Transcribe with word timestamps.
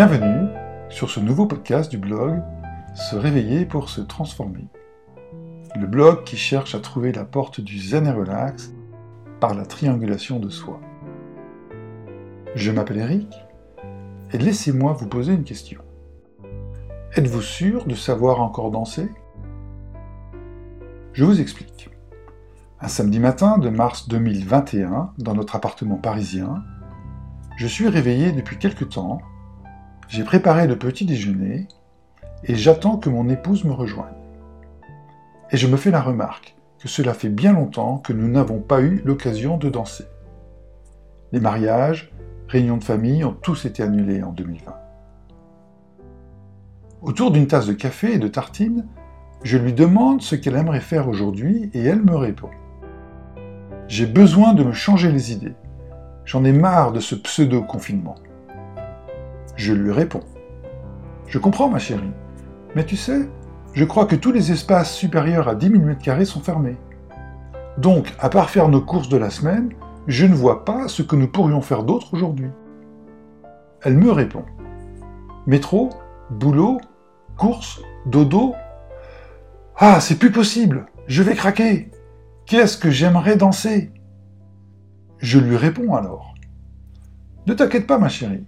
Bienvenue 0.00 0.46
sur 0.90 1.10
ce 1.10 1.18
nouveau 1.18 1.46
podcast 1.46 1.90
du 1.90 1.98
blog 1.98 2.40
Se 2.94 3.16
réveiller 3.16 3.66
pour 3.66 3.88
se 3.88 4.00
transformer. 4.00 4.68
Le 5.74 5.88
blog 5.88 6.22
qui 6.22 6.36
cherche 6.36 6.76
à 6.76 6.78
trouver 6.78 7.10
la 7.10 7.24
porte 7.24 7.60
du 7.60 7.80
zen 7.80 8.06
et 8.06 8.12
relax 8.12 8.72
par 9.40 9.54
la 9.54 9.66
triangulation 9.66 10.38
de 10.38 10.50
soi. 10.50 10.80
Je 12.54 12.70
m'appelle 12.70 12.98
Eric 12.98 13.34
et 14.32 14.38
laissez-moi 14.38 14.92
vous 14.92 15.08
poser 15.08 15.32
une 15.32 15.42
question. 15.42 15.82
Êtes-vous 17.16 17.42
sûr 17.42 17.84
de 17.84 17.96
savoir 17.96 18.40
encore 18.40 18.70
danser? 18.70 19.10
Je 21.12 21.24
vous 21.24 21.40
explique. 21.40 21.90
Un 22.80 22.86
samedi 22.86 23.18
matin 23.18 23.58
de 23.58 23.68
mars 23.68 24.08
2021, 24.08 25.14
dans 25.18 25.34
notre 25.34 25.56
appartement 25.56 25.96
parisien, 25.96 26.62
je 27.56 27.66
suis 27.66 27.88
réveillé 27.88 28.30
depuis 28.30 28.58
quelque 28.58 28.84
temps, 28.84 29.18
j'ai 30.08 30.24
préparé 30.24 30.66
le 30.66 30.76
petit 30.76 31.04
déjeuner 31.04 31.68
et 32.44 32.54
j'attends 32.54 32.96
que 32.96 33.10
mon 33.10 33.28
épouse 33.28 33.64
me 33.64 33.72
rejoigne. 33.72 34.14
Et 35.50 35.56
je 35.58 35.66
me 35.66 35.76
fais 35.76 35.90
la 35.90 36.00
remarque 36.00 36.56
que 36.78 36.88
cela 36.88 37.12
fait 37.12 37.28
bien 37.28 37.52
longtemps 37.52 37.98
que 37.98 38.14
nous 38.14 38.28
n'avons 38.28 38.60
pas 38.60 38.80
eu 38.80 39.02
l'occasion 39.04 39.58
de 39.58 39.68
danser. 39.68 40.06
Les 41.32 41.40
mariages, 41.40 42.10
réunions 42.48 42.78
de 42.78 42.84
famille 42.84 43.22
ont 43.22 43.34
tous 43.34 43.66
été 43.66 43.82
annulés 43.82 44.22
en 44.22 44.32
2020. 44.32 44.74
Autour 47.02 47.30
d'une 47.30 47.46
tasse 47.46 47.66
de 47.66 47.74
café 47.74 48.14
et 48.14 48.18
de 48.18 48.28
tartines, 48.28 48.86
je 49.42 49.58
lui 49.58 49.74
demande 49.74 50.22
ce 50.22 50.36
qu'elle 50.36 50.56
aimerait 50.56 50.80
faire 50.80 51.08
aujourd'hui 51.08 51.70
et 51.74 51.84
elle 51.84 52.02
me 52.02 52.16
répond. 52.16 52.50
J'ai 53.88 54.06
besoin 54.06 54.54
de 54.54 54.64
me 54.64 54.72
changer 54.72 55.12
les 55.12 55.32
idées. 55.32 55.54
J'en 56.24 56.44
ai 56.44 56.52
marre 56.52 56.92
de 56.92 57.00
ce 57.00 57.14
pseudo-confinement. 57.14 58.16
Je 59.58 59.72
lui 59.72 59.90
réponds. 59.90 60.22
Je 61.26 61.38
comprends, 61.38 61.68
ma 61.68 61.80
chérie. 61.80 62.12
Mais 62.76 62.86
tu 62.86 62.96
sais, 62.96 63.28
je 63.72 63.84
crois 63.84 64.06
que 64.06 64.14
tous 64.14 64.30
les 64.30 64.52
espaces 64.52 64.94
supérieurs 64.94 65.48
à 65.48 65.56
10 65.56 65.70
000 65.70 65.82
m 65.82 66.24
sont 66.24 66.40
fermés. 66.40 66.76
Donc, 67.76 68.14
à 68.20 68.30
part 68.30 68.50
faire 68.50 68.68
nos 68.68 68.80
courses 68.80 69.08
de 69.08 69.16
la 69.16 69.30
semaine, 69.30 69.70
je 70.06 70.26
ne 70.26 70.34
vois 70.34 70.64
pas 70.64 70.86
ce 70.86 71.02
que 71.02 71.16
nous 71.16 71.26
pourrions 71.26 71.60
faire 71.60 71.82
d'autre 71.82 72.14
aujourd'hui. 72.14 72.50
Elle 73.82 73.98
me 73.98 74.12
répond. 74.12 74.44
Métro, 75.48 75.90
boulot, 76.30 76.80
course, 77.36 77.82
dodo. 78.06 78.54
Ah, 79.76 80.00
c'est 80.00 80.20
plus 80.20 80.30
possible, 80.30 80.86
je 81.08 81.24
vais 81.24 81.34
craquer. 81.34 81.90
Qu'est-ce 82.46 82.78
que 82.78 82.92
j'aimerais 82.92 83.34
danser? 83.34 83.90
Je 85.18 85.40
lui 85.40 85.56
réponds 85.56 85.96
alors. 85.96 86.34
Ne 87.48 87.54
t'inquiète 87.54 87.88
pas, 87.88 87.98
ma 87.98 88.08
chérie. 88.08 88.46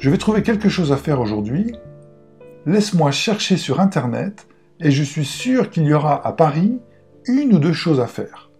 Je 0.00 0.08
vais 0.08 0.16
trouver 0.16 0.42
quelque 0.42 0.70
chose 0.70 0.92
à 0.92 0.96
faire 0.96 1.20
aujourd'hui. 1.20 1.76
Laisse-moi 2.64 3.10
chercher 3.10 3.58
sur 3.58 3.80
Internet 3.80 4.48
et 4.80 4.90
je 4.90 5.02
suis 5.02 5.26
sûr 5.26 5.68
qu'il 5.68 5.84
y 5.84 5.92
aura 5.92 6.26
à 6.26 6.32
Paris 6.32 6.80
une 7.26 7.52
ou 7.52 7.58
deux 7.58 7.74
choses 7.74 8.00
à 8.00 8.06
faire. 8.06 8.50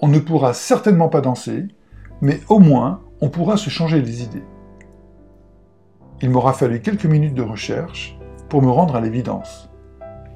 On 0.00 0.06
ne 0.06 0.20
pourra 0.20 0.54
certainement 0.54 1.08
pas 1.08 1.22
danser, 1.22 1.66
mais 2.20 2.38
au 2.48 2.60
moins 2.60 3.00
on 3.20 3.30
pourra 3.30 3.56
se 3.56 3.68
changer 3.68 4.00
les 4.00 4.22
idées. 4.22 4.44
Il 6.22 6.30
m'aura 6.30 6.52
fallu 6.52 6.80
quelques 6.80 7.04
minutes 7.04 7.34
de 7.34 7.42
recherche 7.42 8.16
pour 8.48 8.62
me 8.62 8.70
rendre 8.70 8.94
à 8.94 9.00
l'évidence. 9.00 9.68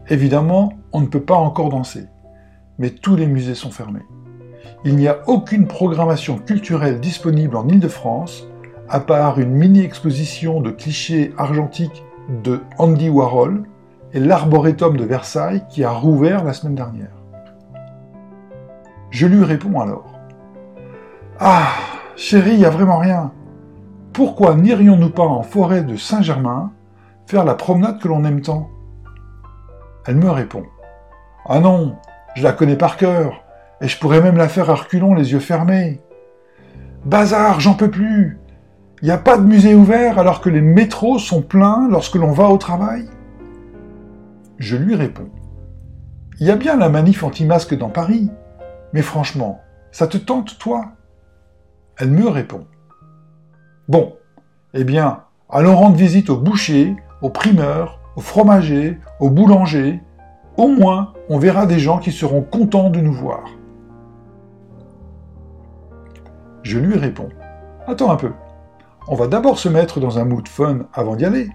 Évidemment, 0.08 0.72
on 0.92 1.00
ne 1.00 1.06
peut 1.06 1.22
pas 1.22 1.36
encore 1.36 1.68
danser, 1.68 2.06
mais 2.78 2.90
tous 2.90 3.14
les 3.14 3.28
musées 3.28 3.54
sont 3.54 3.70
fermés 3.70 4.02
il 4.84 4.96
n'y 4.96 5.08
a 5.08 5.22
aucune 5.26 5.66
programmation 5.66 6.38
culturelle 6.38 7.00
disponible 7.00 7.56
en 7.56 7.66
Ile-de-France, 7.68 8.46
à 8.88 9.00
part 9.00 9.38
une 9.38 9.50
mini-exposition 9.50 10.60
de 10.60 10.70
clichés 10.70 11.32
argentiques 11.38 12.04
de 12.42 12.60
Andy 12.78 13.08
Warhol 13.08 13.64
et 14.12 14.20
l'Arboretum 14.20 14.96
de 14.96 15.04
Versailles 15.04 15.64
qui 15.68 15.84
a 15.84 15.90
rouvert 15.90 16.44
la 16.44 16.52
semaine 16.52 16.74
dernière. 16.74 17.12
Je 19.10 19.26
lui 19.26 19.44
réponds 19.44 19.80
alors. 19.80 20.12
Ah, 21.40 21.68
chérie, 22.16 22.52
il 22.52 22.58
n'y 22.58 22.64
a 22.64 22.70
vraiment 22.70 22.98
rien. 22.98 23.32
Pourquoi 24.12 24.54
n'irions-nous 24.54 25.10
pas 25.10 25.24
en 25.24 25.42
forêt 25.42 25.82
de 25.82 25.96
Saint-Germain 25.96 26.72
faire 27.26 27.44
la 27.44 27.54
promenade 27.54 27.98
que 27.98 28.08
l'on 28.08 28.24
aime 28.24 28.40
tant? 28.40 28.70
Elle 30.06 30.16
me 30.16 30.30
répond. 30.30 30.64
Ah 31.46 31.60
non, 31.60 31.96
je 32.36 32.42
la 32.42 32.52
connais 32.52 32.76
par 32.76 32.96
cœur. 32.96 33.42
Et 33.80 33.88
je 33.88 33.98
pourrais 33.98 34.20
même 34.20 34.36
la 34.36 34.48
faire 34.48 34.70
à 34.70 34.74
reculons, 34.74 35.14
les 35.14 35.32
yeux 35.32 35.40
fermés. 35.40 36.00
Bazar, 37.04 37.60
j'en 37.60 37.74
peux 37.74 37.90
plus. 37.90 38.38
Il 39.04 39.10
a 39.10 39.18
pas 39.18 39.36
de 39.36 39.42
musée 39.42 39.74
ouvert 39.74 40.18
alors 40.18 40.40
que 40.40 40.48
les 40.48 40.62
métros 40.62 41.18
sont 41.18 41.42
pleins 41.42 41.88
lorsque 41.90 42.14
l'on 42.14 42.32
va 42.32 42.48
au 42.48 42.56
travail? 42.56 43.04
Je 44.56 44.78
lui 44.78 44.94
réponds. 44.94 45.28
Il 46.40 46.46
y 46.46 46.50
a 46.50 46.56
bien 46.56 46.78
la 46.78 46.88
manif 46.88 47.22
anti-masque 47.22 47.76
dans 47.76 47.90
Paris. 47.90 48.30
Mais 48.94 49.02
franchement, 49.02 49.60
ça 49.92 50.06
te 50.06 50.16
tente, 50.16 50.58
toi? 50.58 50.92
Elle 51.98 52.12
me 52.12 52.26
répond. 52.26 52.66
Bon, 53.88 54.14
eh 54.72 54.84
bien, 54.84 55.24
allons 55.50 55.76
rendre 55.76 55.96
visite 55.96 56.30
au 56.30 56.38
boucher, 56.38 56.96
au 57.20 57.28
primeur, 57.28 58.00
au 58.16 58.22
fromager, 58.22 58.98
au 59.20 59.28
boulanger. 59.28 60.00
Au 60.56 60.68
moins, 60.68 61.12
on 61.28 61.36
verra 61.36 61.66
des 61.66 61.78
gens 61.78 61.98
qui 61.98 62.10
seront 62.10 62.40
contents 62.40 62.88
de 62.88 63.00
nous 63.00 63.12
voir. 63.12 63.50
Je 66.62 66.78
lui 66.78 66.96
réponds 66.96 67.28
Attends 67.86 68.10
un 68.10 68.16
peu. 68.16 68.30
On 69.06 69.16
va 69.16 69.26
d'abord 69.26 69.58
se 69.58 69.68
mettre 69.68 70.00
dans 70.00 70.18
un 70.18 70.24
mood 70.24 70.48
fun 70.48 70.86
avant 70.94 71.14
d'y 71.14 71.26
aller. 71.26 71.50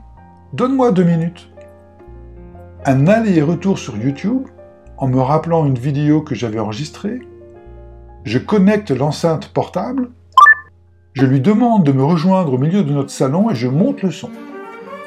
Donne-moi 0.54 0.92
deux 0.92 1.04
minutes. 1.04 1.50
Un 2.86 3.08
aller 3.08 3.38
et 3.38 3.42
retour 3.42 3.80
sur 3.80 3.98
YouTube 3.98 4.48
en 4.98 5.08
me 5.08 5.20
rappelant 5.20 5.66
une 5.66 5.78
vidéo 5.78 6.22
que 6.22 6.36
j'avais 6.36 6.60
enregistrée. 6.60 7.20
Je 8.24 8.38
connecte 8.38 8.92
l'enceinte 8.92 9.50
portable. 9.50 10.10
Je 11.14 11.26
lui 11.26 11.42
demande 11.42 11.84
de 11.84 11.92
me 11.92 12.04
rejoindre 12.04 12.54
au 12.54 12.58
milieu 12.58 12.84
de 12.84 12.94
notre 12.94 13.10
salon 13.10 13.50
et 13.50 13.56
je 13.56 13.68
monte 13.68 14.04
le 14.04 14.12
son. 14.12 14.30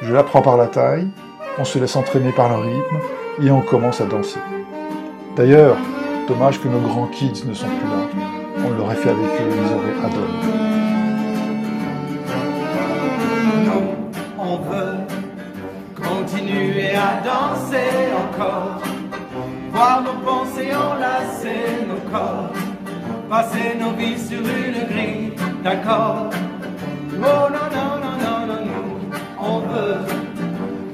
Je 0.01 0.13
la 0.13 0.23
prends 0.23 0.41
par 0.41 0.57
la 0.57 0.67
taille, 0.67 1.07
on 1.57 1.63
se 1.63 1.79
laisse 1.79 1.95
entraîner 1.95 2.33
par 2.33 2.49
le 2.49 2.55
rythme 2.55 2.97
et 3.41 3.51
on 3.51 3.61
commence 3.61 4.01
à 4.01 4.05
danser. 4.05 4.39
D'ailleurs, 5.37 5.77
dommage 6.27 6.59
que 6.59 6.67
nos 6.67 6.81
grands 6.81 7.07
kids 7.07 7.45
ne 7.47 7.53
sont 7.53 7.67
plus 7.67 7.87
là 7.87 8.03
on 8.65 8.77
l'aurait 8.77 8.95
fait 8.95 9.09
avec 9.09 9.25
eux, 9.25 9.49
ils 9.51 9.73
auraient 9.73 10.05
adoré. 10.05 10.92
On 14.53 14.57
veut. 14.69 14.97
Continuer 15.95 16.89
à 16.95 17.21
danser 17.23 18.11
encore, 18.23 18.81
voir 19.71 20.03
nos 20.03 20.19
pensées 20.27 20.71
enlacer 20.75 21.85
nos 21.87 22.01
corps, 22.11 22.51
passer 23.29 23.75
nos 23.79 23.91
vies 23.91 24.19
sur 24.19 24.39
une 24.39 24.79
grille 24.91 25.33
d'accord. 25.63 26.29
Oh 27.15 27.47
non, 27.55 27.67
non, 27.77 27.91
non, 28.03 28.15
non, 28.23 28.39
non, 28.49 28.61
non, 28.71 28.87
on 29.39 29.59
veut 29.71 29.97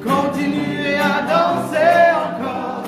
continuer 0.04 0.96
à 1.14 1.16
danser 1.34 2.02
encore, 2.26 2.84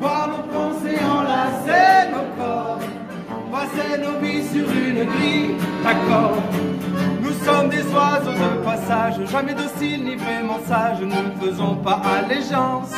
voir 0.00 0.28
nos 0.28 0.44
pensées 0.54 1.00
enlacer 1.18 2.10
nos 2.14 2.42
corps. 2.42 2.78
Passer 3.52 3.96
nos 4.02 4.18
vies 4.20 4.46
sur 4.46 4.68
une 4.70 5.04
grille 5.12 5.54
d'accord. 5.82 6.36
Nous 7.22 7.32
sommes 7.44 7.70
des 7.70 7.84
oiseaux 7.94 8.32
de 8.32 8.62
jamais 9.30 9.54
dociles 9.54 10.04
ni 10.04 10.16
vraiment 10.16 10.58
sages, 10.66 11.00
ne 11.00 11.44
faisons 11.44 11.76
pas 11.76 12.00
allégeance. 12.18 12.92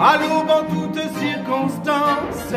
À 0.00 0.16
l'aube 0.18 0.50
en 0.50 0.64
toutes 0.74 1.02
circonstances, 1.18 2.54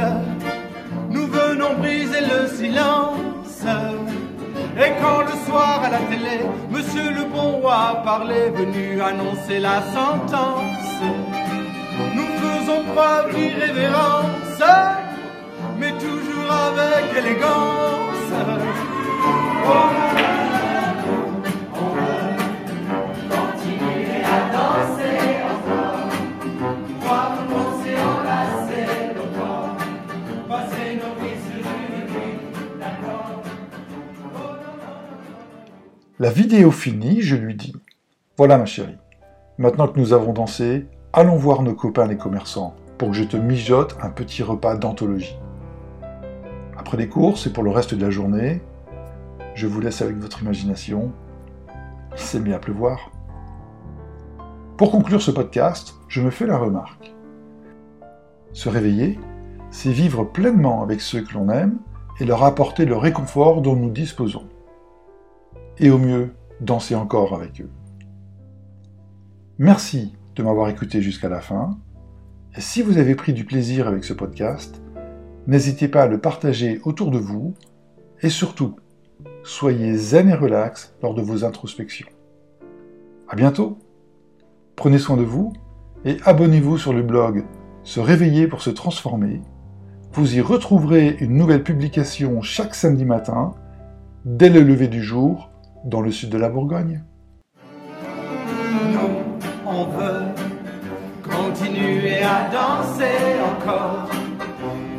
nous 1.09 1.27
venons 1.27 1.75
briser 1.77 2.21
le 2.21 2.47
silence. 2.47 3.63
Et 4.77 4.91
quand 5.01 5.21
le 5.21 5.35
soir 5.45 5.81
à 5.83 5.89
la 5.89 5.99
télé, 5.99 6.45
Monsieur 6.69 7.11
le 7.11 7.25
bon 7.25 7.59
roi 7.61 8.01
parlait, 8.03 8.49
venu 8.49 9.01
annoncer 9.01 9.59
la 9.59 9.81
sentence, 9.93 11.01
nous 12.15 12.29
faisons 12.41 12.83
preuve 12.93 13.35
d'irrévérence 13.35 14.39
mais 15.79 15.91
toujours 15.93 16.51
avec 16.51 17.17
élégance. 17.17 17.68
La 36.21 36.31
vidéo 36.31 36.69
finie, 36.69 37.21
je 37.21 37.37
lui 37.37 37.55
dis 37.55 37.73
Voilà 38.35 38.57
ma 38.57 38.65
chérie, 38.65 38.97
maintenant 39.57 39.87
que 39.87 39.97
nous 39.97 40.11
avons 40.11 40.33
dansé, 40.33 40.85
allons 41.13 41.37
voir 41.37 41.61
nos 41.61 41.73
copains 41.73 42.07
les 42.07 42.17
commerçants 42.17 42.75
pour 42.97 43.11
que 43.11 43.15
je 43.15 43.23
te 43.23 43.37
mijote 43.37 43.95
un 44.01 44.09
petit 44.09 44.43
repas 44.43 44.75
d'anthologie. 44.75 45.39
Après 46.77 46.97
les 46.97 47.07
courses 47.07 47.47
et 47.47 47.53
pour 47.53 47.63
le 47.63 47.71
reste 47.71 47.95
de 47.95 48.03
la 48.03 48.11
journée, 48.11 48.61
je 49.55 49.65
vous 49.65 49.79
laisse 49.79 50.01
avec 50.01 50.17
votre 50.17 50.41
imagination. 50.41 51.13
Il 52.11 52.19
s'est 52.19 52.41
mis 52.41 52.51
à 52.51 52.59
pleuvoir. 52.59 53.11
Pour 54.75 54.91
conclure 54.91 55.21
ce 55.21 55.31
podcast, 55.31 55.95
je 56.09 56.21
me 56.21 56.31
fais 56.31 56.47
la 56.47 56.57
remarque. 56.57 57.13
Se 58.51 58.67
réveiller, 58.67 59.17
c'est 59.71 59.93
vivre 59.93 60.25
pleinement 60.25 60.83
avec 60.83 60.99
ceux 60.99 61.21
que 61.21 61.35
l'on 61.35 61.47
aime 61.49 61.77
et 62.19 62.25
leur 62.25 62.43
apporter 62.43 62.83
le 62.83 62.97
réconfort 62.97 63.61
dont 63.61 63.77
nous 63.77 63.89
disposons. 63.89 64.49
Et 65.79 65.89
au 65.89 65.97
mieux, 65.97 66.31
danser 66.59 66.95
encore 66.95 67.33
avec 67.33 67.61
eux. 67.61 67.69
Merci 69.57 70.13
de 70.35 70.43
m'avoir 70.43 70.69
écouté 70.69 71.01
jusqu'à 71.01 71.29
la 71.29 71.39
fin. 71.39 71.77
Et 72.57 72.61
si 72.61 72.81
vous 72.81 72.97
avez 72.97 73.15
pris 73.15 73.31
du 73.31 73.45
plaisir 73.45 73.87
avec 73.87 74.03
ce 74.03 74.13
podcast, 74.13 74.81
n'hésitez 75.47 75.87
pas 75.87 76.03
à 76.03 76.07
le 76.07 76.19
partager 76.19 76.81
autour 76.83 77.11
de 77.11 77.17
vous 77.17 77.53
et 78.21 78.29
surtout, 78.29 78.75
soyez 79.43 79.95
zen 79.95 80.29
et 80.29 80.33
relax 80.33 80.93
lors 81.01 81.13
de 81.13 81.21
vos 81.21 81.45
introspections. 81.45 82.09
À 83.29 83.35
bientôt. 83.35 83.77
Prenez 84.75 84.97
soin 84.97 85.15
de 85.15 85.23
vous 85.23 85.53
et 86.03 86.17
abonnez-vous 86.25 86.77
sur 86.77 86.93
le 86.93 87.03
blog 87.03 87.45
Se 87.83 87.99
réveiller 87.99 88.47
pour 88.47 88.61
se 88.61 88.69
transformer. 88.69 89.41
Vous 90.11 90.35
y 90.35 90.41
retrouverez 90.41 91.17
une 91.19 91.35
nouvelle 91.35 91.63
publication 91.63 92.41
chaque 92.41 92.75
samedi 92.75 93.05
matin, 93.05 93.53
dès 94.25 94.49
le 94.49 94.61
lever 94.61 94.87
du 94.87 95.03
jour, 95.03 95.48
dans 95.85 96.01
le 96.01 96.11
sud 96.11 96.29
de 96.29 96.37
la 96.37 96.49
Bourgogne. 96.49 97.03
Non, 98.93 99.23
on 99.65 99.85
veut 99.85 100.25
continuer 101.23 102.21
à 102.23 102.49
danser 102.49 103.39
encore, 103.51 104.09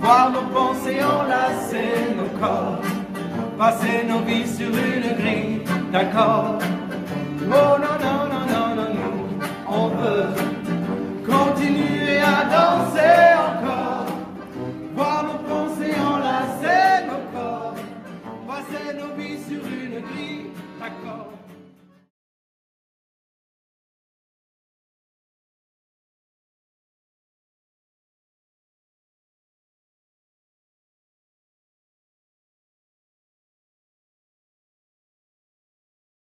voir 0.01 0.31
nos 0.31 0.49
pensées 0.53 1.01
enlacer 1.03 2.15
nos 2.17 2.39
corps, 2.39 2.81
passer 3.59 4.05
nos 4.09 4.21
vies 4.21 4.47
sur 4.47 4.69
une 4.69 5.17
grille 5.17 5.61
d'accord. 5.93 6.59
Oh 7.43 7.79
non, 7.79 7.97
non, 8.05 8.29
non, 8.29 8.47
non, 8.47 8.77
non, 8.77 8.95
non, 8.95 9.39
on 9.69 9.89
veut. 9.89 10.50